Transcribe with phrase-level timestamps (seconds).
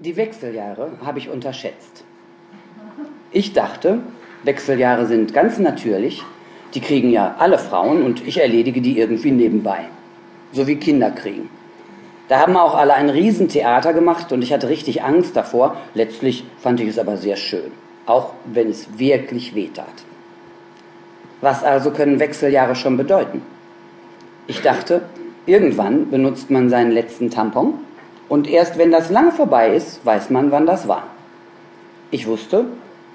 [0.00, 2.02] Die Wechseljahre habe ich unterschätzt.
[3.30, 4.00] Ich dachte,
[4.42, 6.24] Wechseljahre sind ganz natürlich,
[6.74, 9.84] die kriegen ja alle Frauen und ich erledige die irgendwie nebenbei.
[10.52, 11.48] So wie Kinder kriegen.
[12.26, 15.76] Da haben auch alle ein Riesentheater gemacht und ich hatte richtig Angst davor.
[15.94, 17.70] Letztlich fand ich es aber sehr schön,
[18.04, 20.04] auch wenn es wirklich wehtat.
[21.40, 23.42] Was also können Wechseljahre schon bedeuten?
[24.48, 25.02] Ich dachte,
[25.46, 27.74] irgendwann benutzt man seinen letzten Tampon
[28.28, 31.04] und erst wenn das lange vorbei ist, weiß man, wann das war.
[32.10, 32.66] Ich wusste,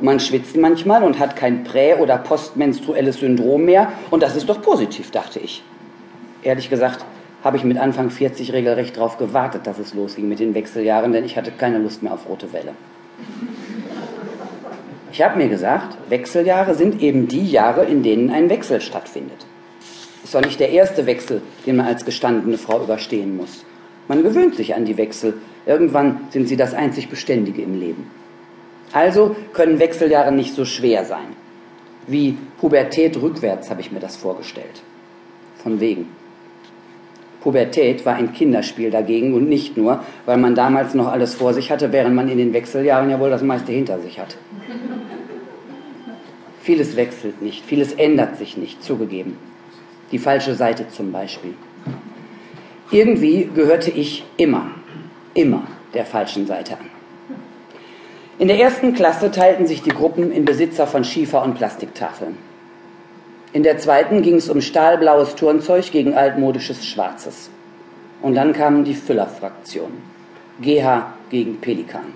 [0.00, 4.60] man schwitzt manchmal und hat kein prä- oder postmenstruelles Syndrom mehr und das ist doch
[4.60, 5.62] positiv, dachte ich.
[6.42, 7.04] Ehrlich gesagt
[7.42, 11.24] habe ich mit Anfang 40 regelrecht darauf gewartet, dass es losging mit den Wechseljahren, denn
[11.24, 12.72] ich hatte keine Lust mehr auf rote Welle.
[15.12, 19.46] Ich habe mir gesagt, Wechseljahre sind eben die Jahre, in denen ein Wechsel stattfindet.
[20.24, 23.64] Ist doch nicht der erste Wechsel, den man als gestandene Frau überstehen muss.
[24.08, 25.34] Man gewöhnt sich an die Wechsel.
[25.66, 28.10] Irgendwann sind sie das einzig Beständige im Leben.
[28.92, 31.34] Also können Wechseljahre nicht so schwer sein.
[32.06, 34.82] Wie Pubertät rückwärts habe ich mir das vorgestellt.
[35.62, 36.08] Von wegen.
[37.40, 41.70] Pubertät war ein Kinderspiel dagegen und nicht nur, weil man damals noch alles vor sich
[41.70, 44.36] hatte, während man in den Wechseljahren ja wohl das meiste hinter sich hat.
[46.62, 49.36] Vieles wechselt nicht, vieles ändert sich nicht, zugegeben.
[50.12, 51.54] Die falsche Seite zum Beispiel.
[52.94, 54.70] Irgendwie gehörte ich immer,
[55.34, 55.64] immer
[55.94, 56.86] der falschen Seite an.
[58.38, 62.36] In der ersten Klasse teilten sich die Gruppen in Besitzer von Schiefer- und Plastiktafeln.
[63.52, 67.50] In der zweiten ging es um stahlblaues Turnzeug gegen altmodisches Schwarzes.
[68.22, 69.98] Und dann kamen die Füllerfraktionen.
[70.62, 72.12] GH gegen Pelikan.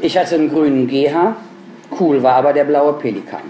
[0.00, 1.36] Ich hatte einen grünen GH,
[2.00, 3.42] cool war aber der blaue Pelikan.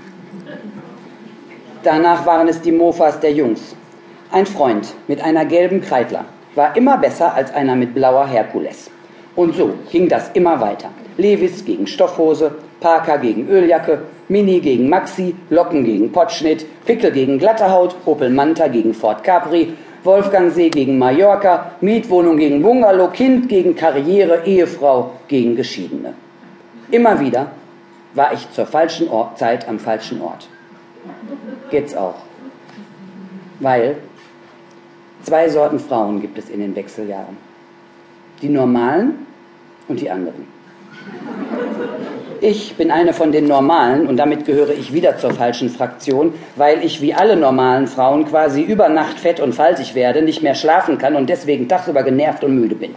[1.85, 3.77] Danach waren es die Mofas der Jungs.
[4.33, 8.91] Ein Freund mit einer gelben Kreidler war immer besser als einer mit blauer Herkules.
[9.37, 10.89] Und so ging das immer weiter.
[11.19, 17.71] Levis gegen Stoffhose, Parker gegen Öljacke, Mini gegen Maxi, Locken gegen Potschnitt, Pickel gegen glatte
[17.71, 24.47] Haut, Opel Manta gegen Ford Capri, Wolfgangsee gegen Mallorca, Mietwohnung gegen Bungalow, Kind gegen Karriere,
[24.47, 26.15] Ehefrau gegen Geschiedene.
[26.91, 27.49] Immer wieder
[28.15, 30.49] war ich zur falschen Ort, Zeit am falschen Ort.
[31.71, 32.15] Geht's auch.
[33.61, 33.97] Weil
[35.23, 37.37] zwei Sorten Frauen gibt es in den Wechseljahren.
[38.41, 39.27] Die normalen
[39.89, 40.47] und die anderen.
[42.41, 46.85] Ich bin eine von den Normalen und damit gehöre ich wieder zur falschen Fraktion, weil
[46.85, 50.99] ich wie alle normalen Frauen quasi über Nacht fett und faltig werde, nicht mehr schlafen
[50.99, 52.97] kann und deswegen tagsüber genervt und müde bin.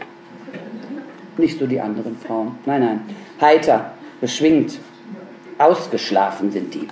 [1.37, 2.57] Nicht so die anderen Frauen.
[2.65, 3.01] Nein, nein.
[3.39, 4.79] Heiter, beschwingt,
[5.59, 6.87] ausgeschlafen sind die.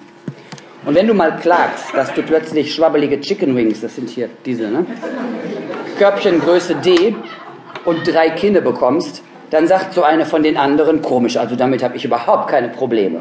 [0.85, 4.69] Und wenn du mal klagst, dass du plötzlich schwabbelige Chicken Wings, das sind hier diese,
[4.69, 4.85] ne?
[5.97, 7.15] Körbchengröße D
[7.85, 11.95] und drei Kinne bekommst, dann sagt so eine von den anderen, komisch, also damit habe
[11.95, 13.19] ich überhaupt keine Probleme.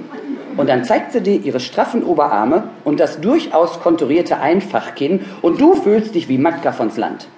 [0.56, 5.74] Und dann zeigt sie dir ihre straffen Oberarme und das durchaus konturierte Einfachkinn und du
[5.74, 7.28] fühlst dich wie Matka vons Land.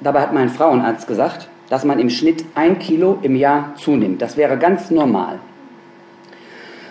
[0.00, 4.22] Dabei hat mein Frauenarzt gesagt, dass man im Schnitt ein Kilo im Jahr zunimmt.
[4.22, 5.38] Das wäre ganz normal.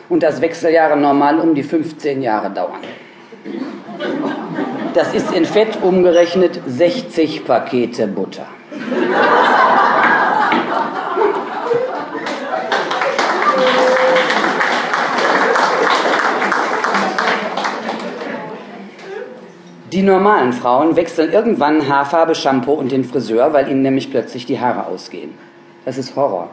[0.09, 2.81] Und dass Wechseljahre normal um die 15 Jahre dauern.
[4.94, 8.47] Das ist in Fett umgerechnet 60 Pakete Butter.
[19.91, 24.59] Die normalen Frauen wechseln irgendwann Haarfarbe, Shampoo und den Friseur, weil ihnen nämlich plötzlich die
[24.59, 25.34] Haare ausgehen.
[25.85, 26.50] Das ist Horror.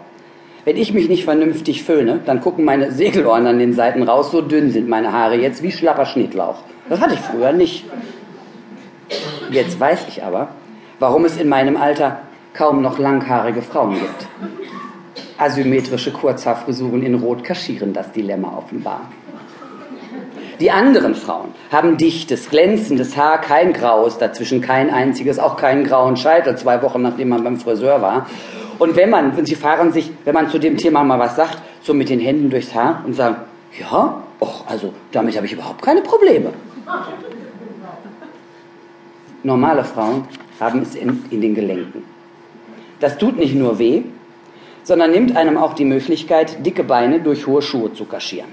[0.65, 4.41] Wenn ich mich nicht vernünftig föhne, dann gucken meine Segelohren an den Seiten raus, so
[4.41, 6.57] dünn sind meine Haare jetzt wie schlapper Schnittlauch.
[6.89, 7.85] Das hatte ich früher nicht.
[9.51, 10.49] Jetzt weiß ich aber,
[10.99, 12.21] warum es in meinem Alter
[12.55, 14.27] kaum noch langhaarige Frauen gibt.
[15.37, 19.11] Asymmetrische Kurzhaarfrisuren in Rot kaschieren das Dilemma offenbar.
[20.61, 26.17] Die anderen Frauen haben dichtes, glänzendes Haar, kein graues, dazwischen kein einziges, auch keinen grauen
[26.17, 28.27] Scheitel, zwei Wochen nachdem man beim Friseur war.
[28.79, 31.59] Und wenn man, und sie fahren sich, wenn man zu dem Thema mal was sagt,
[31.83, 33.37] so mit den Händen durchs Haar und sagen,
[33.79, 36.53] ja, och, also damit habe ich überhaupt keine Probleme.
[39.43, 40.25] Normale Frauen
[40.59, 42.05] haben es in, in den Gelenken.
[43.01, 44.03] Das tut nicht nur weh,
[44.83, 48.53] sondern nimmt einem auch die Möglichkeit, dicke Beine durch hohe Schuhe zu kaschieren.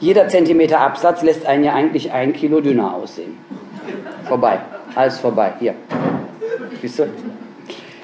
[0.00, 3.36] Jeder Zentimeter Absatz lässt einen ja eigentlich ein Kilo dünner aussehen.
[4.24, 4.60] Vorbei,
[4.94, 5.54] alles vorbei.
[5.58, 5.74] Hier.
[6.80, 7.08] Siehst du?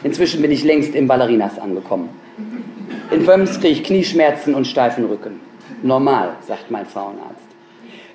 [0.05, 2.11] Inzwischen bin ich längst im Ballerinas angekommen.
[3.11, 5.41] In Wöms kriege ich Knieschmerzen und steifen Rücken.
[5.83, 7.49] Normal, sagt mein Frauenarzt.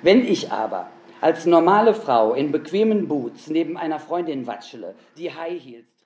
[0.00, 0.88] Wenn ich aber
[1.20, 5.90] als normale Frau in bequemen Boots neben einer Freundin watschele, die High Heels